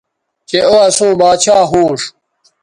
چہء 0.49 0.65
او 0.69 0.75
اسوں 0.85 1.13
باچھا 1.19 1.57
ھونݜ 1.69 2.01